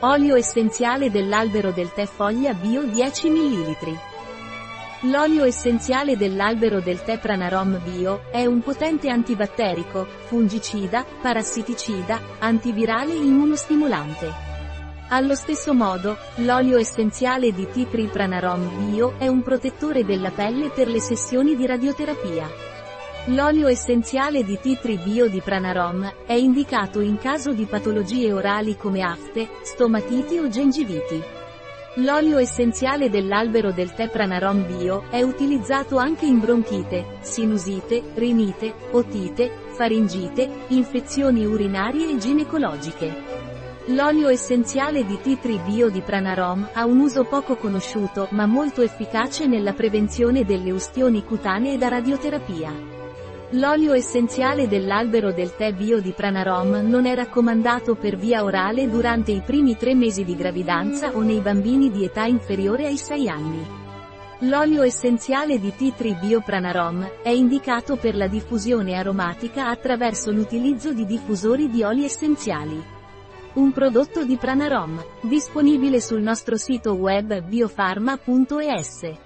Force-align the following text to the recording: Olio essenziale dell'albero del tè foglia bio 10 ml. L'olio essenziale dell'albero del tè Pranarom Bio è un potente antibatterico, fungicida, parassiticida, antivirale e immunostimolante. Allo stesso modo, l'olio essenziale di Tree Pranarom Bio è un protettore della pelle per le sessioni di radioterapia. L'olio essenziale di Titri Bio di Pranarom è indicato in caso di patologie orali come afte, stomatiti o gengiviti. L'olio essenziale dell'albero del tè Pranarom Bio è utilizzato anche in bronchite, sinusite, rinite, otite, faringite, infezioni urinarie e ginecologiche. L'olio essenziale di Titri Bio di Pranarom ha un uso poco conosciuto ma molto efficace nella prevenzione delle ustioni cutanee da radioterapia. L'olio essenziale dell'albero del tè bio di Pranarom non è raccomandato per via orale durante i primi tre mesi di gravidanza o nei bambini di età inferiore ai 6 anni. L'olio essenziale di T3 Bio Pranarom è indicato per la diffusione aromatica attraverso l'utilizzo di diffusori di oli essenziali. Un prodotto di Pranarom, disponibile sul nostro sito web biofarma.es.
Olio 0.00 0.36
essenziale 0.36 1.10
dell'albero 1.10 1.72
del 1.72 1.90
tè 1.90 2.04
foglia 2.04 2.52
bio 2.52 2.82
10 2.82 3.30
ml. 3.30 3.98
L'olio 5.10 5.44
essenziale 5.44 6.18
dell'albero 6.18 6.80
del 6.80 7.02
tè 7.02 7.18
Pranarom 7.18 7.80
Bio 7.82 8.24
è 8.30 8.44
un 8.44 8.60
potente 8.60 9.08
antibatterico, 9.08 10.06
fungicida, 10.26 11.02
parassiticida, 11.22 12.20
antivirale 12.40 13.14
e 13.14 13.24
immunostimolante. 13.24 14.30
Allo 15.08 15.34
stesso 15.34 15.72
modo, 15.72 16.18
l'olio 16.36 16.76
essenziale 16.76 17.54
di 17.54 17.66
Tree 17.66 18.08
Pranarom 18.08 18.90
Bio 18.90 19.14
è 19.16 19.28
un 19.28 19.42
protettore 19.42 20.04
della 20.04 20.30
pelle 20.30 20.68
per 20.68 20.88
le 20.88 21.00
sessioni 21.00 21.56
di 21.56 21.64
radioterapia. 21.64 22.75
L'olio 23.30 23.66
essenziale 23.66 24.44
di 24.44 24.56
Titri 24.60 25.00
Bio 25.02 25.28
di 25.28 25.40
Pranarom 25.40 26.12
è 26.26 26.34
indicato 26.34 27.00
in 27.00 27.18
caso 27.18 27.52
di 27.52 27.64
patologie 27.64 28.32
orali 28.32 28.76
come 28.76 29.02
afte, 29.02 29.48
stomatiti 29.62 30.38
o 30.38 30.48
gengiviti. 30.48 31.20
L'olio 31.96 32.38
essenziale 32.38 33.10
dell'albero 33.10 33.72
del 33.72 33.94
tè 33.94 34.10
Pranarom 34.10 34.64
Bio 34.64 35.06
è 35.10 35.22
utilizzato 35.22 35.96
anche 35.96 36.24
in 36.24 36.38
bronchite, 36.38 37.18
sinusite, 37.22 38.12
rinite, 38.14 38.72
otite, 38.92 39.50
faringite, 39.70 40.48
infezioni 40.68 41.44
urinarie 41.44 42.10
e 42.10 42.18
ginecologiche. 42.18 43.12
L'olio 43.86 44.28
essenziale 44.28 45.04
di 45.04 45.18
Titri 45.20 45.58
Bio 45.64 45.90
di 45.90 46.00
Pranarom 46.00 46.68
ha 46.74 46.84
un 46.84 47.00
uso 47.00 47.24
poco 47.24 47.56
conosciuto 47.56 48.28
ma 48.30 48.46
molto 48.46 48.82
efficace 48.82 49.48
nella 49.48 49.72
prevenzione 49.72 50.44
delle 50.44 50.70
ustioni 50.70 51.24
cutanee 51.24 51.76
da 51.76 51.88
radioterapia. 51.88 53.05
L'olio 53.50 53.92
essenziale 53.92 54.66
dell'albero 54.66 55.32
del 55.32 55.54
tè 55.54 55.72
bio 55.72 56.00
di 56.00 56.10
Pranarom 56.10 56.80
non 56.82 57.06
è 57.06 57.14
raccomandato 57.14 57.94
per 57.94 58.16
via 58.16 58.42
orale 58.42 58.90
durante 58.90 59.30
i 59.30 59.40
primi 59.40 59.76
tre 59.76 59.94
mesi 59.94 60.24
di 60.24 60.34
gravidanza 60.34 61.12
o 61.14 61.20
nei 61.20 61.38
bambini 61.38 61.92
di 61.92 62.04
età 62.04 62.24
inferiore 62.24 62.86
ai 62.86 62.96
6 62.96 63.28
anni. 63.28 63.64
L'olio 64.40 64.82
essenziale 64.82 65.60
di 65.60 65.72
T3 65.78 66.18
Bio 66.18 66.40
Pranarom 66.40 67.08
è 67.22 67.28
indicato 67.28 67.94
per 67.94 68.16
la 68.16 68.26
diffusione 68.26 68.96
aromatica 68.96 69.68
attraverso 69.68 70.32
l'utilizzo 70.32 70.92
di 70.92 71.06
diffusori 71.06 71.70
di 71.70 71.84
oli 71.84 72.04
essenziali. 72.04 72.82
Un 73.54 73.70
prodotto 73.70 74.24
di 74.24 74.36
Pranarom, 74.36 75.00
disponibile 75.20 76.00
sul 76.00 76.20
nostro 76.20 76.56
sito 76.56 76.94
web 76.94 77.42
biofarma.es. 77.42 79.25